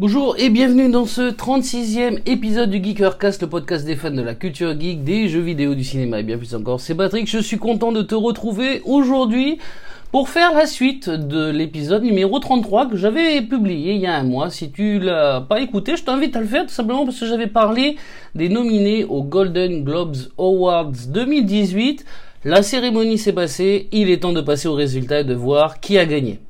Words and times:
Bonjour 0.00 0.34
et 0.38 0.48
bienvenue 0.48 0.90
dans 0.90 1.04
ce 1.04 1.30
36e 1.30 2.20
épisode 2.24 2.70
du 2.70 2.82
Geekercast, 2.82 3.42
le 3.42 3.50
podcast 3.50 3.84
des 3.84 3.96
fans 3.96 4.10
de 4.10 4.22
la 4.22 4.34
culture 4.34 4.72
geek, 4.80 5.04
des 5.04 5.28
jeux 5.28 5.42
vidéo, 5.42 5.74
du 5.74 5.84
cinéma 5.84 6.20
et 6.20 6.22
bien 6.22 6.38
plus 6.38 6.54
encore. 6.54 6.80
C'est 6.80 6.94
Patrick, 6.94 7.28
je 7.28 7.36
suis 7.36 7.58
content 7.58 7.92
de 7.92 8.00
te 8.00 8.14
retrouver 8.14 8.80
aujourd'hui 8.86 9.58
pour 10.10 10.30
faire 10.30 10.54
la 10.54 10.64
suite 10.64 11.10
de 11.10 11.50
l'épisode 11.50 12.02
numéro 12.02 12.38
33 12.38 12.86
que 12.88 12.96
j'avais 12.96 13.42
publié 13.42 13.92
il 13.92 14.00
y 14.00 14.06
a 14.06 14.14
un 14.14 14.22
mois. 14.22 14.48
Si 14.48 14.70
tu 14.70 15.00
l'as 15.00 15.42
pas 15.42 15.60
écouté, 15.60 15.98
je 15.98 16.04
t'invite 16.04 16.34
à 16.34 16.40
le 16.40 16.46
faire 16.46 16.62
tout 16.62 16.72
simplement 16.72 17.04
parce 17.04 17.20
que 17.20 17.26
j'avais 17.26 17.46
parlé 17.46 17.98
des 18.34 18.48
nominés 18.48 19.04
aux 19.04 19.22
Golden 19.22 19.84
Globes 19.84 20.16
Awards 20.38 21.08
2018. 21.08 22.06
La 22.46 22.62
cérémonie 22.62 23.18
s'est 23.18 23.34
passée, 23.34 23.86
il 23.92 24.08
est 24.08 24.22
temps 24.22 24.32
de 24.32 24.40
passer 24.40 24.66
au 24.66 24.72
résultat 24.72 25.20
et 25.20 25.24
de 25.24 25.34
voir 25.34 25.78
qui 25.78 25.98
a 25.98 26.06
gagné. 26.06 26.40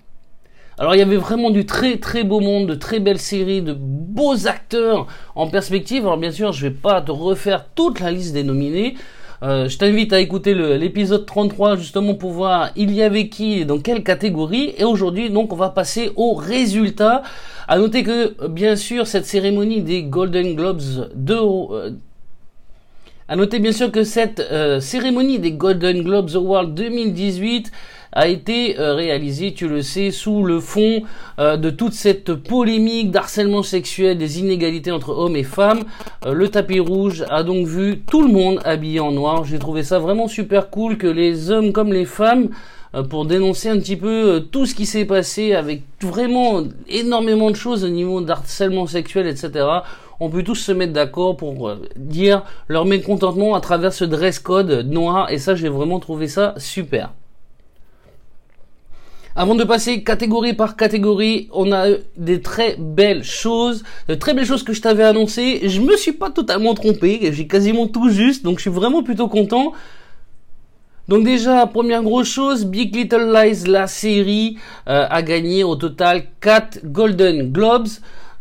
Alors 0.80 0.94
il 0.94 0.98
y 0.98 1.02
avait 1.02 1.18
vraiment 1.18 1.50
du 1.50 1.66
très 1.66 1.98
très 1.98 2.24
beau 2.24 2.40
monde, 2.40 2.66
de 2.66 2.74
très 2.74 3.00
belles 3.00 3.18
séries, 3.18 3.60
de 3.60 3.74
beaux 3.78 4.46
acteurs 4.46 5.06
en 5.34 5.46
perspective. 5.46 6.04
Alors 6.06 6.16
bien 6.16 6.30
sûr, 6.30 6.52
je 6.52 6.68
vais 6.68 6.74
pas 6.74 7.02
te 7.02 7.12
refaire 7.12 7.66
toute 7.74 8.00
la 8.00 8.10
liste 8.10 8.32
des 8.32 8.44
nominés. 8.44 8.94
Euh, 9.42 9.68
je 9.68 9.76
t'invite 9.76 10.14
à 10.14 10.20
écouter 10.20 10.54
l'épisode 10.54 11.26
33 11.26 11.76
justement 11.76 12.14
pour 12.14 12.30
voir 12.30 12.70
il 12.76 12.92
y 12.92 13.02
avait 13.02 13.28
qui 13.28 13.66
dans 13.66 13.78
quelle 13.78 14.02
catégorie. 14.02 14.74
Et 14.78 14.84
aujourd'hui 14.84 15.28
donc 15.28 15.52
on 15.52 15.56
va 15.56 15.68
passer 15.68 16.12
aux 16.16 16.32
résultats. 16.32 17.24
À 17.68 17.76
noter 17.76 18.02
que 18.02 18.46
bien 18.48 18.74
sûr 18.74 19.06
cette 19.06 19.26
cérémonie 19.26 19.82
des 19.82 20.04
Golden 20.04 20.54
Globes 20.54 20.80
de 21.14 21.34
euh, 21.34 21.90
à 23.28 23.36
noter 23.36 23.58
bien 23.58 23.72
sûr 23.72 23.92
que 23.92 24.02
cette 24.02 24.40
euh, 24.40 24.80
cérémonie 24.80 25.38
des 25.38 25.52
Golden 25.52 26.02
Globes 26.02 26.30
Awards 26.34 26.66
2018 26.68 27.70
a 28.12 28.28
été 28.28 28.78
euh, 28.78 28.94
réalisé, 28.94 29.54
tu 29.54 29.68
le 29.68 29.82
sais, 29.82 30.10
sous 30.10 30.44
le 30.44 30.60
fond 30.60 31.02
euh, 31.38 31.56
de 31.56 31.70
toute 31.70 31.92
cette 31.92 32.34
polémique 32.34 33.10
d'harcèlement 33.10 33.62
sexuel, 33.62 34.18
des 34.18 34.40
inégalités 34.40 34.90
entre 34.90 35.10
hommes 35.10 35.36
et 35.36 35.44
femmes. 35.44 35.84
Euh, 36.26 36.32
le 36.32 36.48
tapis 36.48 36.80
rouge 36.80 37.24
a 37.30 37.42
donc 37.42 37.66
vu 37.66 38.00
tout 38.00 38.22
le 38.22 38.32
monde 38.32 38.60
habillé 38.64 39.00
en 39.00 39.12
noir. 39.12 39.44
J'ai 39.44 39.58
trouvé 39.58 39.82
ça 39.82 39.98
vraiment 39.98 40.28
super 40.28 40.70
cool 40.70 40.98
que 40.98 41.06
les 41.06 41.50
hommes 41.50 41.72
comme 41.72 41.92
les 41.92 42.04
femmes 42.04 42.48
pour 43.08 43.24
dénoncer 43.24 43.68
un 43.68 43.78
petit 43.78 43.94
peu 43.94 44.44
tout 44.50 44.66
ce 44.66 44.74
qui 44.74 44.84
s'est 44.84 45.04
passé 45.04 45.54
avec 45.54 45.82
vraiment 46.00 46.64
énormément 46.88 47.52
de 47.52 47.54
choses 47.54 47.84
au 47.84 47.88
niveau 47.88 48.20
d'harcèlement 48.20 48.88
sexuel, 48.88 49.28
etc. 49.28 49.64
On 50.18 50.28
peut 50.28 50.42
tous 50.42 50.56
se 50.56 50.72
mettre 50.72 50.92
d'accord 50.92 51.36
pour 51.36 51.70
dire 51.94 52.42
leur 52.66 52.86
mécontentement 52.86 53.54
à 53.54 53.60
travers 53.60 53.92
ce 53.92 54.04
dress 54.04 54.40
code 54.40 54.88
noir 54.88 55.30
et 55.30 55.38
ça 55.38 55.54
j'ai 55.54 55.68
vraiment 55.68 56.00
trouvé 56.00 56.26
ça 56.26 56.54
super. 56.56 57.12
Avant 59.36 59.54
de 59.54 59.62
passer 59.62 60.02
catégorie 60.02 60.54
par 60.54 60.76
catégorie, 60.76 61.48
on 61.52 61.70
a 61.72 61.86
des 62.16 62.40
très 62.40 62.76
belles 62.78 63.22
choses, 63.22 63.84
de 64.08 64.14
très 64.16 64.34
belles 64.34 64.44
choses 64.44 64.64
que 64.64 64.72
je 64.72 64.82
t'avais 64.82 65.04
annoncées. 65.04 65.60
Je 65.68 65.80
me 65.80 65.96
suis 65.96 66.12
pas 66.12 66.30
totalement 66.30 66.74
trompé, 66.74 67.30
j'ai 67.32 67.46
quasiment 67.46 67.86
tout 67.86 68.08
juste, 68.10 68.44
donc 68.44 68.56
je 68.56 68.62
suis 68.62 68.70
vraiment 68.70 69.04
plutôt 69.04 69.28
content. 69.28 69.72
Donc 71.06 71.24
déjà, 71.24 71.64
première 71.66 72.02
grosse 72.02 72.28
chose, 72.28 72.66
Big 72.66 72.94
Little 72.94 73.32
Lies, 73.32 73.68
la 73.68 73.86
série, 73.86 74.58
euh, 74.88 75.06
a 75.08 75.22
gagné 75.22 75.62
au 75.62 75.76
total 75.76 76.24
4 76.40 76.80
Golden 76.86 77.52
Globes, 77.52 77.88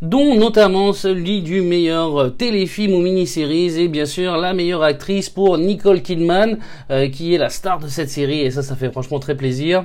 dont 0.02 0.34
notamment 0.34 0.92
celui 0.92 1.42
du 1.42 1.60
meilleur 1.60 2.36
téléfilm 2.36 2.94
ou 2.94 3.00
mini-série, 3.00 3.80
et 3.80 3.86
bien 3.86 4.06
sûr 4.06 4.36
la 4.36 4.54
meilleure 4.54 4.82
actrice 4.82 5.30
pour 5.30 5.56
Nicole 5.56 6.02
Kidman, 6.02 6.58
euh, 6.90 7.08
qui 7.08 7.34
est 7.34 7.38
la 7.38 7.48
star 7.48 7.78
de 7.78 7.86
cette 7.86 8.10
série, 8.10 8.40
et 8.40 8.50
ça, 8.50 8.62
ça 8.64 8.74
fait 8.74 8.90
franchement 8.90 9.20
très 9.20 9.36
plaisir. 9.36 9.84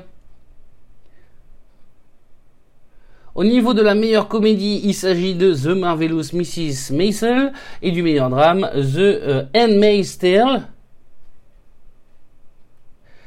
Au 3.35 3.43
niveau 3.43 3.73
de 3.73 3.81
la 3.81 3.95
meilleure 3.95 4.29
comédie, 4.29 4.79
il 4.85 4.93
s'agit 4.93 5.35
de 5.35 5.53
The 5.53 5.75
Marvelous 5.77 6.33
Mrs. 6.33 6.93
Maisel 6.93 7.51
et 7.81 7.91
du 7.91 8.01
meilleur 8.01 8.29
drame, 8.29 8.69
The 8.73 8.97
euh, 8.97 9.43
Handmaid's 9.53 10.17
Tale. 10.17 10.69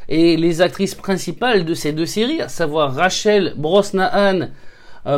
Et 0.09 0.39
les 0.39 0.63
actrices 0.63 0.95
principales 0.95 1.67
de 1.67 1.75
ces 1.75 1.93
deux 1.93 2.07
séries, 2.07 2.41
à 2.41 2.49
savoir 2.49 2.95
Rachel 2.95 3.53
Brosnahan 3.59 4.41
euh, 4.41 4.47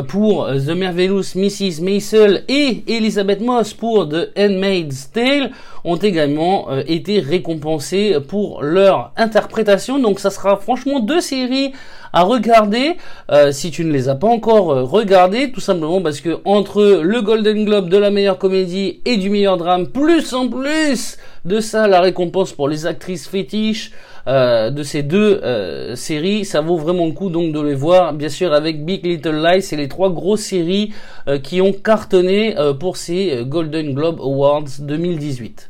pour 0.07 0.47
The 0.47 0.69
Marvelous 0.69 1.35
Mrs. 1.35 1.81
Maisel 1.81 2.43
et 2.47 2.83
Elizabeth 2.87 3.41
Moss 3.41 3.73
pour 3.73 4.07
The 4.07 4.29
Handmaid's 4.37 5.11
Tale 5.11 5.51
ont 5.83 5.97
également 5.97 6.71
euh, 6.71 6.83
été 6.87 7.19
récompensés 7.19 8.17
pour 8.27 8.61
leur 8.63 9.11
interprétation. 9.17 9.99
Donc 9.99 10.19
ça 10.19 10.29
sera 10.29 10.57
franchement 10.57 10.99
deux 10.99 11.21
séries 11.21 11.73
à 12.13 12.23
regarder 12.23 12.97
euh, 13.31 13.51
si 13.51 13.71
tu 13.71 13.85
ne 13.85 13.91
les 13.91 14.09
as 14.09 14.15
pas 14.15 14.27
encore 14.27 14.89
regardées, 14.89 15.51
tout 15.51 15.61
simplement 15.61 16.01
parce 16.01 16.21
que 16.21 16.39
entre 16.45 17.01
le 17.01 17.21
Golden 17.21 17.65
Globe 17.65 17.89
de 17.89 17.97
la 17.97 18.11
meilleure 18.11 18.37
comédie 18.37 19.01
et 19.05 19.17
du 19.17 19.29
meilleur 19.29 19.57
drame, 19.57 19.87
plus 19.87 20.33
en 20.33 20.47
plus 20.47 21.17
de 21.45 21.59
ça 21.59 21.87
la 21.87 22.01
récompense 22.01 22.53
pour 22.53 22.67
les 22.67 22.85
actrices 22.85 23.27
fétiches, 23.27 23.91
euh, 23.91 24.10
de 24.27 24.83
ces 24.83 25.03
deux 25.03 25.41
euh, 25.43 25.95
séries. 25.95 26.45
Ça 26.45 26.61
vaut 26.61 26.77
vraiment 26.77 27.05
le 27.05 27.13
coup 27.13 27.29
donc 27.29 27.53
de 27.53 27.61
les 27.61 27.73
voir, 27.73 28.13
bien 28.13 28.29
sûr 28.29 28.53
avec 28.53 28.85
Big 28.85 29.05
Little 29.05 29.41
Lies, 29.43 29.61
c'est 29.61 29.75
les 29.75 29.87
trois 29.87 30.11
grosses 30.11 30.41
séries 30.41 30.93
euh, 31.27 31.39
qui 31.39 31.61
ont 31.61 31.73
cartonné 31.73 32.55
pour 32.79 32.97
ces 32.97 33.43
Golden 33.45 33.93
Globe 33.93 34.19
Awards 34.19 34.65
2018. 34.79 35.69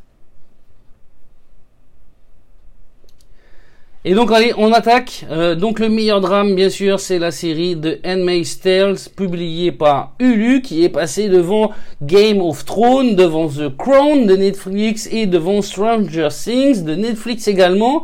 Et 4.04 4.16
donc 4.16 4.32
allez, 4.32 4.52
on 4.58 4.74
attaque. 4.74 5.26
donc 5.58 5.80
le 5.80 5.88
meilleur 5.88 6.22
drame, 6.22 6.56
bien 6.56 6.72
sûr, 6.72 7.00
c'est 7.00 7.20
la 7.20 7.30
série 7.30 7.76
de 7.76 8.00
Handmaid's 8.04 8.60
Tales, 8.60 8.98
publiée 9.16 9.72
par 9.72 10.16
Hulu, 10.20 10.64
qui 10.64 10.84
est 10.84 10.90
passé 10.90 11.30
devant 11.30 11.72
Game 12.02 12.42
of 12.42 12.66
Thrones, 12.66 13.16
devant 13.16 13.48
The 13.48 13.70
Crown 13.78 14.26
de 14.26 14.36
Netflix 14.36 15.08
et 15.12 15.28
devant 15.28 15.62
Stranger 15.62 16.30
Things 16.32 16.84
de 16.84 16.96
Netflix 16.96 17.48
également. 17.48 18.04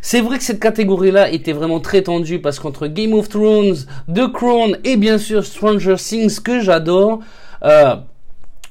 C'est 0.00 0.20
vrai 0.20 0.38
que 0.38 0.44
cette 0.44 0.60
catégorie-là 0.60 1.30
était 1.30 1.52
vraiment 1.52 1.80
très 1.80 2.02
tendue 2.02 2.40
parce 2.40 2.58
qu'entre 2.58 2.86
Game 2.86 3.12
of 3.14 3.28
Thrones, 3.28 3.76
The 4.12 4.32
Crown 4.32 4.78
et 4.84 4.96
bien 4.96 5.18
sûr 5.18 5.44
Stranger 5.44 5.96
Things 5.96 6.40
que 6.40 6.60
j'adore, 6.60 7.20
euh, 7.64 7.96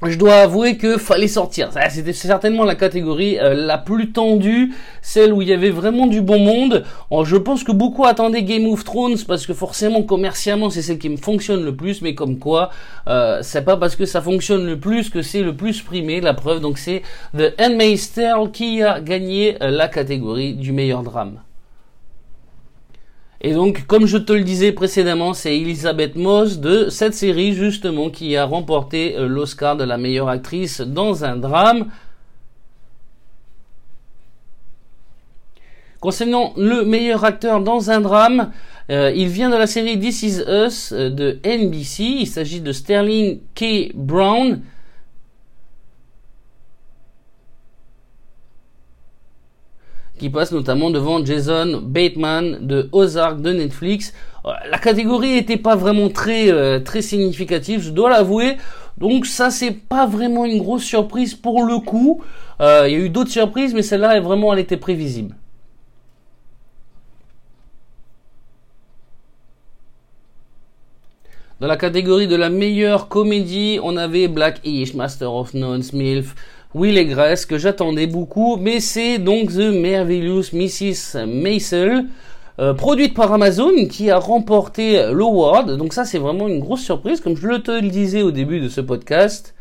je 0.03 0.17
dois 0.17 0.35
avouer 0.35 0.77
que 0.77 0.97
fallait 0.97 1.27
sortir. 1.27 1.69
C'était 1.89 2.13
certainement 2.13 2.63
la 2.63 2.75
catégorie 2.75 3.39
euh, 3.39 3.53
la 3.53 3.77
plus 3.77 4.11
tendue, 4.11 4.73
celle 5.01 5.33
où 5.33 5.41
il 5.41 5.47
y 5.47 5.53
avait 5.53 5.71
vraiment 5.71 6.05
du 6.05 6.21
bon 6.21 6.39
monde. 6.39 6.83
je 7.23 7.35
pense 7.35 7.63
que 7.63 7.71
beaucoup 7.71 8.05
attendaient 8.05 8.43
Game 8.43 8.67
of 8.67 8.83
Thrones 8.83 9.17
parce 9.27 9.47
que 9.47 9.53
forcément 9.53 10.03
commercialement 10.03 10.69
c'est 10.69 10.81
celle 10.81 10.99
qui 10.99 11.09
me 11.09 11.17
fonctionne 11.17 11.63
le 11.63 11.75
plus, 11.75 12.01
mais 12.01 12.13
comme 12.13 12.37
quoi 12.37 12.69
euh, 13.07 13.39
c'est 13.41 13.63
pas 13.63 13.77
parce 13.77 13.95
que 13.95 14.05
ça 14.05 14.21
fonctionne 14.21 14.65
le 14.65 14.79
plus 14.79 15.09
que 15.09 15.21
c'est 15.21 15.41
le 15.41 15.55
plus 15.55 15.81
primé. 15.81 16.21
La 16.21 16.33
preuve 16.33 16.61
donc 16.61 16.77
c'est 16.77 17.01
The 17.35 17.53
Handmaid's 17.59 18.13
Tale 18.13 18.51
qui 18.51 18.83
a 18.83 18.99
gagné 18.99 19.57
euh, 19.63 19.71
la 19.71 19.87
catégorie 19.87 20.53
du 20.53 20.71
meilleur 20.73 21.01
drame. 21.01 21.39
Et 23.41 23.53
donc, 23.53 23.85
comme 23.85 24.07
je 24.07 24.17
te 24.17 24.33
le 24.33 24.43
disais 24.43 24.71
précédemment, 24.71 25.33
c'est 25.33 25.55
Elisabeth 25.55 26.15
Moss 26.15 26.59
de 26.59 26.89
cette 26.89 27.13
série 27.13 27.53
justement 27.53 28.09
qui 28.09 28.35
a 28.35 28.45
remporté 28.45 29.15
euh, 29.15 29.27
l'Oscar 29.27 29.77
de 29.77 29.83
la 29.83 29.97
meilleure 29.97 30.29
actrice 30.29 30.81
dans 30.81 31.23
un 31.23 31.35
drame. 31.35 31.87
Concernant 35.99 36.53
le 36.57 36.83
meilleur 36.83 37.25
acteur 37.25 37.61
dans 37.61 37.91
un 37.91 38.01
drame, 38.01 38.51
euh, 38.89 39.11
il 39.15 39.27
vient 39.27 39.49
de 39.51 39.55
la 39.55 39.67
série 39.67 39.99
This 39.99 40.23
Is 40.23 40.41
Us 40.47 40.91
euh, 40.93 41.09
de 41.11 41.39
NBC. 41.43 42.03
Il 42.03 42.27
s'agit 42.27 42.61
de 42.61 42.71
Sterling 42.71 43.39
K. 43.53 43.91
Brown. 43.93 44.61
Qui 50.17 50.29
passe 50.29 50.51
notamment 50.51 50.89
devant 50.89 51.23
Jason 51.23 51.81
Bateman 51.83 52.59
de 52.61 52.89
Ozark 52.91 53.41
de 53.41 53.53
Netflix. 53.53 54.13
Euh, 54.45 54.51
la 54.69 54.77
catégorie 54.77 55.33
n'était 55.33 55.57
pas 55.57 55.75
vraiment 55.75 56.09
très 56.09 56.51
euh, 56.51 56.79
très 56.79 57.01
significative, 57.01 57.81
je 57.81 57.91
dois 57.91 58.09
l'avouer. 58.09 58.57
Donc 58.97 59.25
ça 59.25 59.51
c'est 59.51 59.71
pas 59.71 60.05
vraiment 60.07 60.45
une 60.45 60.57
grosse 60.59 60.83
surprise 60.83 61.35
pour 61.35 61.63
le 61.63 61.79
coup. 61.79 62.21
Euh, 62.59 62.85
il 62.87 62.93
y 62.93 62.95
a 62.95 62.99
eu 62.99 63.09
d'autres 63.09 63.31
surprises, 63.31 63.73
mais 63.73 63.81
celle-là 63.83 64.19
vraiment 64.19 64.53
elle 64.53 64.59
était 64.59 64.77
prévisible. 64.77 65.35
Dans 71.59 71.67
la 71.67 71.77
catégorie 71.77 72.27
de 72.27 72.35
la 72.35 72.51
meilleure 72.51 73.07
comédie, 73.07 73.79
on 73.81 73.97
avait 73.97 74.27
Black 74.27 74.61
Ish, 74.63 74.93
Master 74.93 75.33
of 75.33 75.55
None, 75.55 75.81
Smilf, 75.81 76.35
Will 76.77 76.97
et 76.97 77.05
Grace 77.05 77.45
que 77.45 77.57
j'attendais 77.57 78.05
beaucoup, 78.07 78.57
mais 78.57 78.79
c'est 78.79 79.17
donc 79.17 79.51
The 79.51 79.73
Marvelous 79.73 80.43
Mrs. 80.53 81.25
Maisel, 81.25 82.05
euh, 82.59 82.73
produite 82.73 83.15
par 83.15 83.33
Amazon, 83.33 83.87
qui 83.89 84.11
a 84.11 84.19
remporté 84.19 84.97
l'award. 85.11 85.75
Donc 85.75 85.93
ça, 85.93 86.05
c'est 86.05 86.19
vraiment 86.19 86.47
une 86.47 86.59
grosse 86.59 86.83
surprise, 86.83 87.19
comme 87.19 87.35
je 87.35 87.57
te 87.57 87.71
le 87.71 87.89
disais 87.89 88.21
au 88.21 88.31
début 88.31 88.59
de 88.59 88.69
ce 88.69 88.81
podcast. 88.81 89.55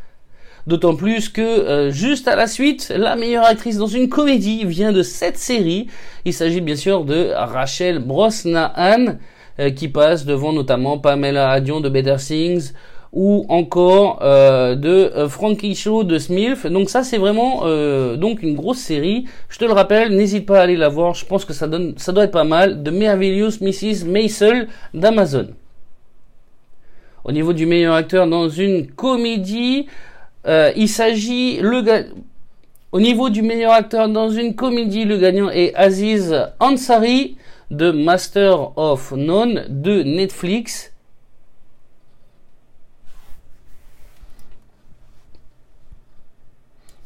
D'autant 0.67 0.95
plus 0.95 1.29
que 1.29 1.41
euh, 1.41 1.91
juste 1.91 2.27
à 2.27 2.35
la 2.35 2.45
suite, 2.45 2.93
la 2.95 3.15
meilleure 3.15 3.45
actrice 3.45 3.77
dans 3.77 3.87
une 3.87 4.09
comédie 4.09 4.65
vient 4.65 4.91
de 4.91 5.01
cette 5.01 5.37
série. 5.37 5.87
Il 6.25 6.33
s'agit 6.33 6.59
bien 6.59 6.75
sûr 6.75 7.05
de 7.05 7.31
Rachel 7.33 7.99
Brosnahan, 7.99 9.15
euh, 9.59 9.69
qui 9.71 9.87
passe 9.87 10.25
devant 10.25 10.51
notamment 10.51 10.99
Pamela 10.99 11.51
Adion 11.51 11.79
de 11.79 11.87
Better 11.87 12.17
Things, 12.17 12.73
ou 13.13 13.45
encore 13.49 14.19
euh, 14.21 14.75
de 14.75 14.89
euh, 14.89 15.29
Frankie 15.29 15.75
Show 15.75 16.03
de 16.03 16.17
Smith. 16.17 16.67
Donc 16.67 16.89
ça 16.89 17.03
c'est 17.03 17.17
vraiment 17.17 17.61
euh, 17.63 18.15
donc 18.15 18.43
une 18.43 18.55
grosse 18.55 18.79
série. 18.79 19.25
Je 19.49 19.57
te 19.57 19.65
le 19.65 19.73
rappelle, 19.73 20.15
n'hésite 20.15 20.45
pas 20.45 20.59
à 20.59 20.63
aller 20.63 20.77
la 20.77 20.89
voir. 20.89 21.13
Je 21.13 21.25
pense 21.25 21.45
que 21.45 21.53
ça 21.53 21.67
donne, 21.67 21.93
ça 21.97 22.11
doit 22.11 22.25
être 22.25 22.31
pas 22.31 22.43
mal. 22.43 22.83
De 22.83 22.91
Merveillous 22.91 23.61
Mrs. 23.61 24.05
Maisel 24.05 24.67
d'Amazon. 24.93 25.47
Au 27.23 27.31
niveau 27.31 27.53
du 27.53 27.65
meilleur 27.65 27.95
acteur 27.95 28.27
dans 28.27 28.47
une 28.47 28.87
comédie, 28.87 29.87
il 30.45 30.87
s'agit 30.87 31.59
au 32.93 33.01
niveau 33.01 33.29
du 33.29 33.41
meilleur 33.41 33.73
acteur 33.73 34.07
dans 34.07 34.29
une 34.29 34.55
comédie, 34.55 35.03
le 35.03 35.17
gagnant 35.17 35.49
est 35.49 35.75
Aziz 35.75 36.33
Ansari 36.61 37.35
de 37.69 37.91
Master 37.91 38.77
of 38.77 39.11
None 39.11 39.65
de 39.67 40.03
Netflix. 40.03 40.93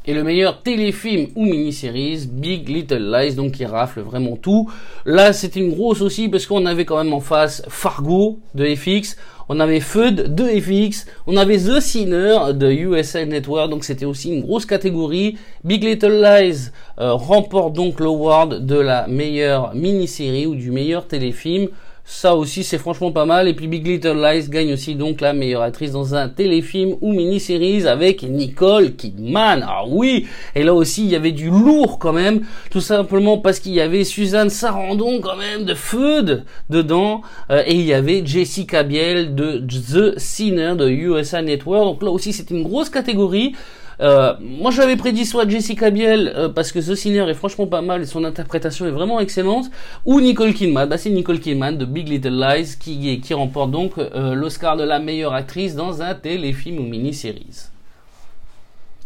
Et 0.08 0.16
le 0.16 0.24
meilleur 0.24 0.64
téléfilm 0.64 1.28
ou 1.36 1.46
mini-série, 1.46 2.28
Big 2.28 2.68
Little 2.68 3.12
Lies, 3.12 3.36
donc 3.36 3.52
qui 3.52 3.66
rafle 3.66 4.02
vraiment 4.02 4.36
tout. 4.36 4.68
Là, 5.06 5.32
c'était 5.32 5.60
une 5.60 5.76
grosse 5.76 6.02
aussi 6.02 6.28
parce 6.28 6.48
qu'on 6.48 6.66
avait 6.66 6.86
quand 6.86 6.98
même 7.04 7.14
en 7.14 7.20
face 7.20 7.62
Fargo 7.68 8.40
de 8.56 8.66
FX, 8.74 9.16
on 9.48 9.60
avait 9.60 9.80
Feud 9.80 10.34
de 10.34 10.44
FX, 10.44 11.06
on 11.28 11.38
avait 11.38 11.58
The 11.58 11.80
Sinner 11.80 12.38
de 12.54 12.72
USA 12.72 13.26
Network, 13.26 13.70
donc 13.70 13.84
c'était 13.84 14.06
aussi 14.06 14.34
une 14.34 14.42
grosse 14.42 14.66
catégorie. 14.66 15.38
Big 15.64 15.84
Little 15.84 16.20
Lies 16.20 16.72
euh, 17.00 17.14
remporte 17.14 17.74
donc 17.74 18.00
l'award 18.00 18.66
de 18.66 18.80
la 18.80 19.06
meilleure 19.08 19.76
mini-série 19.76 20.48
ou 20.48 20.56
du 20.56 20.72
meilleur 20.72 21.06
téléfilm. 21.06 21.68
Ça 22.04 22.36
aussi, 22.36 22.64
c'est 22.64 22.78
franchement 22.78 23.12
pas 23.12 23.26
mal. 23.26 23.48
Et 23.48 23.54
puis 23.54 23.68
Big 23.68 23.86
Little 23.86 24.22
Lies 24.22 24.50
gagne 24.50 24.74
aussi 24.74 24.96
donc 24.96 25.22
la 25.22 25.34
meilleure 25.34 25.62
actrice 25.62 25.92
dans 25.92 26.16
un 26.16 26.30
téléfilm 26.30 26.96
ou 27.02 27.14
mini-série 27.14 27.88
avec 27.88 28.24
Nicole 28.24 28.96
Kidman. 28.96 29.66
Ah 29.68 29.84
oui 29.88 30.28
Et 30.56 30.64
là 30.64 30.74
aussi, 30.74 31.04
il 31.04 31.10
y 31.10 31.16
avait 31.16 31.32
du 31.32 31.50
lourd 31.50 32.00
quand 32.00 32.14
même. 32.14 32.42
Tout 32.70 32.82
simplement 32.82 33.38
parce 33.38 33.60
qu'il 33.60 33.74
y 33.74 33.82
avait 33.82 34.04
Suzanne 34.04 34.50
Sarandon 34.50 35.22
quand 35.22 35.38
même 35.38 35.64
de 35.64 35.74
Feud 35.74 36.44
dedans. 36.70 37.22
Euh, 37.50 37.64
et 37.66 37.76
il 37.76 37.86
y 37.86 37.94
avait 37.94 38.26
Jessica 38.26 38.84
Biel 38.84 39.36
de 39.36 39.60
The 39.60 40.18
Sinner 40.20 40.74
de 40.78 40.90
USA 40.90 41.42
Network. 41.42 41.86
Donc 41.86 42.04
là 42.04 42.10
aussi, 42.10 42.34
c'est 42.34 42.50
une 42.50 42.64
grosse 42.64 42.90
catégorie. 42.90 43.54
Euh, 44.02 44.34
moi, 44.40 44.72
j'avais 44.72 44.96
prédit 44.96 45.26
soit 45.26 45.48
Jessica 45.48 45.92
Biel 45.92 46.34
euh, 46.36 46.50
parce 46.50 46.72
que 46.72 46.80
The 46.80 46.96
Sinner 46.96 47.30
est 47.30 47.34
franchement 47.34 47.68
pas 47.68 47.82
mal 47.82 48.02
et 48.02 48.06
son 48.06 48.24
interprétation 48.24 48.86
est 48.88 48.92
vraiment 48.92 49.20
excellente, 49.20 49.66
ou 50.06 50.20
Nicole 50.20 50.54
Kidman. 50.54 50.90
Bah, 50.90 50.98
c'est 50.98 51.10
Nicole 51.10 51.40
Kidman 51.40 51.78
de 51.78 51.86
Big 51.86 52.08
Little 52.08 52.40
Lies 52.40 52.78
qui, 52.80 53.34
remporte 53.34 53.72
donc 53.72 53.94
euh, 53.98 54.34
l'Oscar 54.34 54.76
de 54.76 54.84
la 54.84 55.00
meilleure 55.00 55.34
actrice 55.34 55.76
dans 55.76 56.02
un 56.02 56.16
téléfilm 56.16 56.80
ou 56.80 56.84
mini-série. 56.84 57.46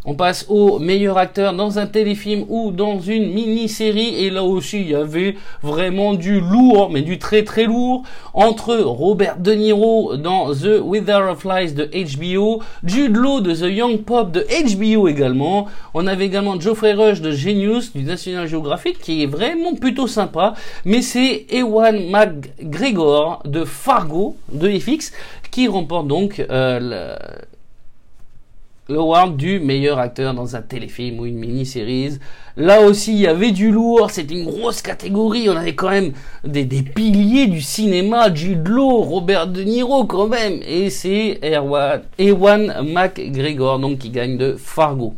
On 0.08 0.14
passe 0.14 0.46
au 0.48 0.78
meilleur 0.78 1.18
acteur 1.18 1.52
dans 1.52 1.80
un 1.80 1.86
téléfilm 1.86 2.44
ou 2.48 2.70
dans 2.70 3.00
une 3.00 3.32
mini-série. 3.32 4.24
Et 4.24 4.30
là 4.30 4.44
aussi, 4.44 4.80
il 4.80 4.90
y 4.90 4.94
avait 4.94 5.34
vraiment 5.64 6.14
du 6.14 6.40
lourd, 6.40 6.90
mais 6.92 7.02
du 7.02 7.18
très 7.18 7.42
très 7.42 7.64
lourd. 7.64 8.04
Entre 8.32 8.76
Robert 8.76 9.36
De 9.38 9.52
Niro 9.52 10.16
dans 10.16 10.54
The 10.54 10.80
Wither 10.80 11.28
of 11.28 11.44
Lies 11.44 11.72
de 11.72 11.90
HBO, 11.92 12.62
Jude 12.84 13.16
Law 13.16 13.40
de 13.40 13.52
The 13.52 13.68
Young 13.76 14.02
Pop 14.02 14.30
de 14.30 14.46
HBO 14.46 15.08
également. 15.08 15.66
On 15.92 16.06
avait 16.06 16.26
également 16.26 16.60
Geoffrey 16.60 16.92
Rush 16.92 17.20
de 17.20 17.32
Genius 17.32 17.92
du 17.92 18.04
National 18.04 18.46
Geographic 18.46 19.00
qui 19.00 19.24
est 19.24 19.26
vraiment 19.26 19.74
plutôt 19.74 20.06
sympa. 20.06 20.54
Mais 20.84 21.02
c'est 21.02 21.46
Ewan 21.50 22.08
McGregor 22.08 23.42
de 23.44 23.64
Fargo 23.64 24.36
de 24.52 24.68
FX 24.78 25.10
qui 25.50 25.66
remporte 25.66 26.06
donc 26.06 26.46
euh, 26.48 26.78
le 26.80 27.55
l'award 28.88 29.36
du 29.36 29.58
meilleur 29.58 29.98
acteur 29.98 30.34
dans 30.34 30.56
un 30.56 30.62
téléfilm 30.62 31.20
ou 31.20 31.26
une 31.26 31.38
mini-série. 31.38 32.18
Là 32.56 32.82
aussi, 32.82 33.12
il 33.12 33.20
y 33.20 33.26
avait 33.26 33.50
du 33.50 33.70
lourd, 33.70 34.10
c'était 34.10 34.34
une 34.34 34.46
grosse 34.46 34.80
catégorie, 34.80 35.48
on 35.48 35.56
avait 35.56 35.74
quand 35.74 35.90
même 35.90 36.12
des, 36.44 36.64
piliers 36.64 37.48
du 37.48 37.60
cinéma, 37.60 38.32
Jude 38.32 38.66
Law, 38.68 39.02
Robert 39.02 39.48
De 39.48 39.62
Niro 39.62 40.04
quand 40.04 40.28
même, 40.28 40.60
et 40.66 40.88
c'est 40.90 41.40
Ewan 42.18 42.74
McGregor, 42.82 43.78
donc 43.78 43.98
qui 43.98 44.10
gagne 44.10 44.38
de 44.38 44.54
Fargo. 44.56 45.14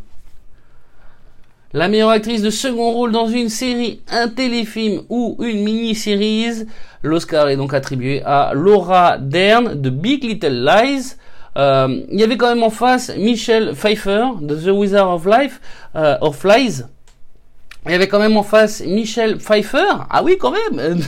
La 1.71 1.87
meilleure 1.87 2.09
actrice 2.09 2.41
de 2.41 2.49
second 2.49 2.91
rôle 2.91 3.11
dans 3.11 3.27
une 3.27 3.49
série, 3.49 4.01
un 4.09 4.27
téléfilm 4.27 5.03
ou 5.07 5.37
une 5.39 5.63
mini-série, 5.63 6.65
l'Oscar 7.03 7.47
est 7.47 7.57
donc 7.57 7.75
attribué 7.75 8.23
à 8.25 8.53
Laura 8.55 9.19
Dern 9.19 9.79
de 9.79 9.91
Big 9.91 10.23
Little 10.23 10.65
Lies, 10.65 11.15
euh, 11.57 12.01
il 12.11 12.19
y 12.19 12.23
avait 12.23 12.37
quand 12.37 12.49
même 12.49 12.63
en 12.63 12.69
face 12.69 13.11
Michel 13.17 13.73
Pfeiffer 13.73 14.25
de 14.41 14.55
The 14.55 14.69
Wizard 14.69 15.13
of 15.13 15.25
Life, 15.25 15.59
euh, 15.95 16.17
of 16.21 16.43
Lies. 16.43 16.83
Il 17.85 17.91
y 17.91 17.95
avait 17.95 18.07
quand 18.07 18.19
même 18.19 18.37
en 18.37 18.43
face 18.43 18.81
Michel 18.81 19.37
Pfeiffer, 19.37 19.87
ah 20.09 20.21
oui 20.23 20.37
quand 20.37 20.51
même, 20.51 20.99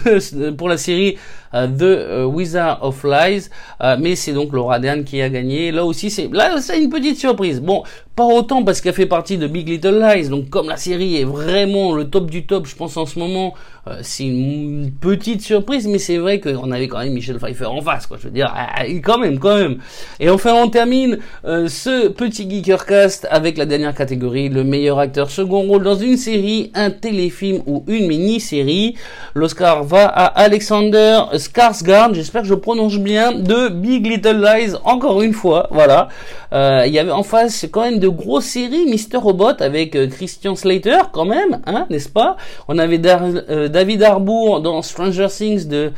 pour 0.57 0.69
la 0.69 0.77
série 0.77 1.17
euh, 1.53 1.67
The 1.67 1.81
euh, 1.81 2.25
Wizard 2.25 2.79
of 2.81 3.03
Lies, 3.03 3.49
euh, 3.81 3.97
mais 3.99 4.15
c'est 4.15 4.33
donc 4.33 4.53
Laura 4.53 4.79
Dern 4.79 5.03
qui 5.03 5.21
a 5.21 5.29
gagné. 5.29 5.71
Là 5.71 5.85
aussi, 5.85 6.09
c'est 6.09 6.29
là 6.31 6.59
c'est 6.61 6.81
une 6.81 6.89
petite 6.89 7.17
surprise. 7.17 7.61
Bon, 7.61 7.83
pas 8.15 8.25
autant 8.25 8.63
parce 8.63 8.81
qu'elle 8.81 8.93
fait 8.93 9.05
partie 9.05 9.37
de 9.37 9.47
Big 9.47 9.67
Little 9.67 9.99
Lies, 9.99 10.29
donc 10.29 10.49
comme 10.49 10.69
la 10.69 10.77
série 10.77 11.17
est 11.17 11.23
vraiment 11.23 11.93
le 11.93 12.09
top 12.09 12.29
du 12.29 12.45
top, 12.45 12.67
je 12.67 12.75
pense 12.75 12.97
en 12.97 13.05
ce 13.05 13.17
moment, 13.17 13.53
c'est 14.01 14.25
une 14.25 14.91
petite 14.91 15.41
surprise, 15.41 15.87
mais 15.87 15.97
c'est 15.97 16.17
vrai 16.17 16.39
qu'on 16.39 16.71
avait 16.71 16.87
quand 16.87 16.99
même 16.99 17.13
Michel 17.13 17.39
Pfeiffer 17.39 17.65
en 17.65 17.81
face, 17.81 18.05
quoi. 18.05 18.17
Je 18.19 18.25
veux 18.25 18.33
dire, 18.33 18.53
ah, 18.53 18.83
quand 19.01 19.17
même, 19.17 19.39
quand 19.39 19.55
même. 19.55 19.77
Et 20.19 20.29
enfin, 20.29 20.53
on 20.53 20.67
termine 20.67 21.19
ce 21.43 22.09
petit 22.09 22.47
Geekercast 22.49 23.27
avec 23.31 23.57
la 23.57 23.65
dernière 23.65 23.95
catégorie, 23.95 24.49
le 24.49 24.63
meilleur 24.63 24.99
acteur 24.99 25.31
second 25.31 25.61
rôle 25.61 25.83
dans 25.83 25.95
une 25.95 26.17
série, 26.17 26.69
un 26.75 26.91
téléfilm 26.91 27.63
ou 27.65 27.83
une 27.87 28.07
mini-série. 28.07 28.95
L'Oscar 29.33 29.83
va 29.83 30.05
à 30.05 30.25
Alexander 30.25 31.21
Skarsgård, 31.41 32.13
j'espère 32.13 32.43
que 32.43 32.47
je 32.47 32.53
prononce 32.53 32.97
bien, 32.97 33.31
de 33.33 33.69
Big 33.69 34.05
Little 34.05 34.41
Lies, 34.41 34.75
encore 34.83 35.21
une 35.23 35.33
fois, 35.33 35.67
voilà. 35.71 36.07
Euh, 36.53 36.83
il 36.85 36.93
y 36.93 36.99
avait 36.99 37.11
en 37.11 37.23
face 37.23 37.65
quand 37.71 37.81
même 37.81 37.99
de 37.99 38.07
grosses 38.07 38.45
séries, 38.45 38.85
Mr. 38.85 39.17
Robot 39.17 39.61
avec 39.61 39.95
euh, 39.95 40.07
Christian 40.07 40.55
Slater 40.55 40.99
quand 41.11 41.25
même, 41.25 41.61
hein, 41.65 41.87
n'est-ce 41.89 42.09
pas? 42.09 42.37
On 42.67 42.77
avait 42.77 43.01
euh, 43.05 43.69
David 43.69 44.03
Harbour 44.03 44.61
dans 44.61 44.81
Stranger 44.81 45.27
Things 45.29 45.67
de 45.67 45.91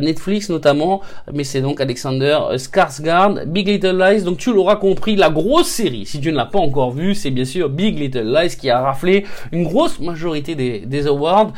Netflix 0.00 0.48
notamment, 0.48 1.02
mais 1.32 1.44
c'est 1.44 1.60
donc 1.60 1.80
Alexander 1.80 2.38
Skarsgård, 2.56 3.44
Big 3.46 3.68
Little 3.68 3.98
Lies, 3.98 4.22
donc 4.22 4.38
tu 4.38 4.52
l'auras 4.52 4.76
compris, 4.76 5.16
la 5.16 5.28
grosse 5.28 5.68
série, 5.68 6.06
si 6.06 6.20
tu 6.20 6.32
ne 6.32 6.36
l'as 6.36 6.46
pas 6.46 6.58
encore 6.58 6.92
vue, 6.92 7.14
c'est 7.14 7.30
bien 7.30 7.44
sûr 7.44 7.68
Big 7.68 7.98
Little 7.98 8.32
Lies 8.32 8.56
qui 8.58 8.70
a 8.70 8.80
raflé 8.80 9.26
une 9.52 9.64
grosse 9.64 10.00
majorité 10.00 10.54
des, 10.54 10.80
des 10.80 11.06
awards, 11.06 11.52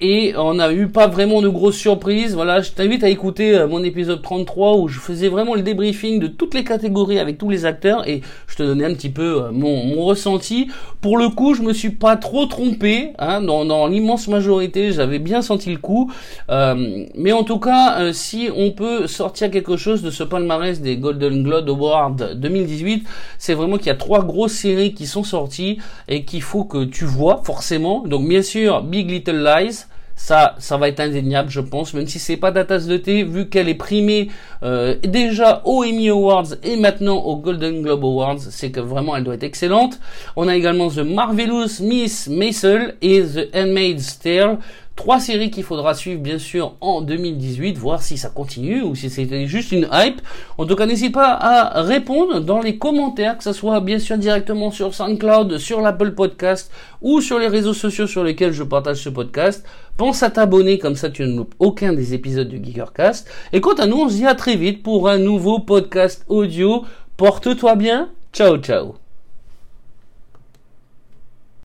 et 0.00 0.34
on 0.36 0.54
n'a 0.54 0.72
eu 0.72 0.88
pas 0.88 1.06
vraiment 1.06 1.40
de 1.40 1.48
grosses 1.48 1.76
surprises 1.76 2.13
voilà, 2.34 2.60
je 2.60 2.70
t'invite 2.70 3.02
à 3.02 3.08
écouter 3.08 3.56
euh, 3.56 3.66
mon 3.66 3.82
épisode 3.82 4.22
33 4.22 4.76
où 4.76 4.88
je 4.88 5.00
faisais 5.00 5.28
vraiment 5.28 5.54
le 5.54 5.62
débriefing 5.62 6.20
de 6.20 6.26
toutes 6.28 6.54
les 6.54 6.62
catégories 6.62 7.18
avec 7.18 7.38
tous 7.38 7.50
les 7.50 7.64
acteurs 7.64 8.06
et 8.08 8.20
je 8.46 8.56
te 8.56 8.62
donnais 8.62 8.84
un 8.84 8.94
petit 8.94 9.10
peu 9.10 9.42
euh, 9.44 9.50
mon, 9.50 10.04
ressenti. 10.04 10.68
Pour 11.00 11.18
le 11.18 11.28
coup, 11.28 11.54
je 11.54 11.62
me 11.62 11.72
suis 11.72 11.90
pas 11.90 12.16
trop 12.16 12.46
trompé. 12.46 13.12
Hein, 13.18 13.40
dans, 13.40 13.86
l'immense 13.86 14.28
majorité, 14.28 14.92
j'avais 14.92 15.18
bien 15.18 15.42
senti 15.42 15.70
le 15.70 15.78
coup. 15.78 16.12
Euh, 16.50 17.04
mais 17.16 17.32
en 17.32 17.42
tout 17.42 17.58
cas, 17.58 18.12
si 18.12 18.48
on 18.54 18.70
peut 18.70 19.06
sortir 19.06 19.50
quelque 19.50 19.76
chose 19.76 20.02
de 20.02 20.10
ce 20.10 20.22
palmarès 20.22 20.80
des 20.80 20.96
Golden 20.96 21.42
Globe 21.42 21.68
Awards 21.68 22.16
2018, 22.34 23.06
c'est 23.38 23.54
vraiment 23.54 23.78
qu'il 23.78 23.88
y 23.88 23.90
a 23.90 23.96
trois 23.96 24.24
grosses 24.24 24.52
séries 24.52 24.94
qui 24.94 25.06
sont 25.06 25.24
sorties 25.24 25.78
et 26.08 26.24
qu'il 26.24 26.42
faut 26.42 26.64
que 26.64 26.84
tu 26.84 27.04
vois 27.04 27.42
forcément. 27.44 28.04
Donc 28.06 28.28
bien 28.28 28.42
sûr, 28.42 28.82
Big 28.82 29.10
Little 29.10 29.42
Lies. 29.42 29.86
Ça, 30.16 30.54
ça 30.58 30.76
va 30.76 30.88
être 30.88 31.00
indéniable, 31.00 31.50
je 31.50 31.60
pense, 31.60 31.92
même 31.92 32.06
si 32.06 32.18
c'est 32.18 32.36
pas 32.36 32.52
ta 32.52 32.64
de 32.64 32.96
thé, 32.96 33.24
vu 33.24 33.48
qu'elle 33.48 33.68
est 33.68 33.74
primée 33.74 34.28
euh, 34.62 34.94
déjà 35.02 35.60
aux 35.64 35.84
Emmy 35.84 36.08
Awards 36.08 36.54
et 36.62 36.76
maintenant 36.76 37.16
aux 37.16 37.36
Golden 37.36 37.82
Globe 37.82 38.04
Awards, 38.04 38.38
c'est 38.38 38.70
que 38.70 38.80
vraiment 38.80 39.16
elle 39.16 39.24
doit 39.24 39.34
être 39.34 39.42
excellente. 39.42 39.98
On 40.36 40.46
a 40.46 40.56
également 40.56 40.88
The 40.88 40.98
Marvelous 40.98 41.80
Miss 41.82 42.28
Maisel 42.28 42.94
et 43.02 43.22
The 43.22 43.54
Handmaid's 43.54 44.18
Tale. 44.20 44.58
Trois 44.96 45.18
séries 45.18 45.50
qu'il 45.50 45.64
faudra 45.64 45.92
suivre 45.94 46.20
bien 46.20 46.38
sûr 46.38 46.74
en 46.80 47.00
2018, 47.00 47.76
voir 47.78 48.00
si 48.00 48.16
ça 48.16 48.28
continue 48.28 48.80
ou 48.82 48.94
si 48.94 49.10
c'était 49.10 49.48
juste 49.48 49.72
une 49.72 49.88
hype. 49.92 50.20
En 50.56 50.66
tout 50.66 50.76
cas, 50.76 50.86
n'hésite 50.86 51.12
pas 51.12 51.32
à 51.32 51.82
répondre 51.82 52.40
dans 52.40 52.60
les 52.60 52.78
commentaires, 52.78 53.36
que 53.36 53.42
ce 53.42 53.52
soit 53.52 53.80
bien 53.80 53.98
sûr 53.98 54.16
directement 54.18 54.70
sur 54.70 54.94
SoundCloud, 54.94 55.58
sur 55.58 55.80
l'Apple 55.80 56.12
Podcast 56.12 56.70
ou 57.02 57.20
sur 57.20 57.40
les 57.40 57.48
réseaux 57.48 57.74
sociaux 57.74 58.06
sur 58.06 58.22
lesquels 58.22 58.52
je 58.52 58.62
partage 58.62 58.98
ce 59.02 59.08
podcast. 59.08 59.66
Pense 59.96 60.22
à 60.22 60.30
t'abonner, 60.30 60.78
comme 60.78 60.94
ça 60.96 61.10
tu 61.10 61.22
ne 61.22 61.36
loupes 61.36 61.54
aucun 61.58 61.92
des 61.92 62.14
épisodes 62.14 62.48
du 62.48 62.64
Geekercast. 62.64 63.28
Et 63.52 63.60
quant 63.60 63.74
à 63.74 63.86
nous, 63.86 64.00
on 64.00 64.08
se 64.08 64.14
dit 64.14 64.26
à 64.26 64.36
très 64.36 64.54
vite 64.54 64.84
pour 64.84 65.08
un 65.08 65.18
nouveau 65.18 65.58
podcast 65.58 66.24
audio. 66.28 66.84
Porte-toi 67.16 67.74
bien. 67.74 68.10
Ciao, 68.32 68.58
ciao. 68.58 69.03